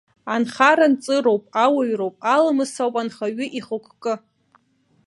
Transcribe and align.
Анхара-нҵыроуп, 0.33 1.43
ауаҩроуп, 1.63 2.15
аламыс 2.35 2.73
ауп 2.83 2.95
анхаҩы 3.01 3.45
ихықәкы. 3.59 4.13